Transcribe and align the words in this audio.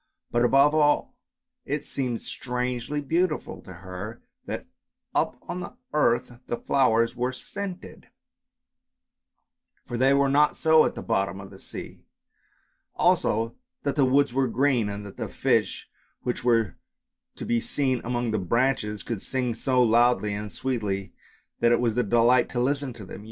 But 0.31 0.43
above 0.43 0.73
all 0.73 1.15
it 1.63 1.85
seemed 1.85 2.21
strangely 2.21 3.01
beautiful 3.01 3.61
to 3.61 3.71
her 3.71 4.23
that 4.47 4.65
up 5.13 5.37
on 5.47 5.59
the 5.59 5.75
earth 5.93 6.39
the 6.47 6.57
flowers 6.57 7.15
were 7.15 7.31
scented, 7.31 8.07
for 9.85 9.97
they 9.99 10.11
were 10.15 10.27
not 10.27 10.57
so 10.57 10.85
at 10.85 10.95
the 10.95 11.03
bottom 11.03 11.39
of 11.39 11.51
the 11.51 11.59
sea; 11.59 12.03
also 12.95 13.55
that 13.83 13.95
the 13.95 14.03
woods 14.03 14.33
were 14.33 14.47
green, 14.47 14.89
and 14.89 15.05
that 15.05 15.17
the 15.17 15.29
fish 15.29 15.87
which 16.23 16.43
were 16.43 16.77
to 17.35 17.45
be 17.45 17.61
seen 17.61 18.01
among 18.03 18.31
the 18.31 18.39
branches 18.39 19.03
could 19.03 19.21
sing 19.21 19.53
so 19.53 19.83
loudly 19.83 20.33
and 20.33 20.51
sweetly 20.51 21.13
that 21.59 21.71
it 21.71 21.79
was 21.79 21.95
a 21.95 22.01
delight 22.01 22.49
to 22.49 22.59
listen 22.59 22.91
to 22.93 23.05
them. 23.05 23.19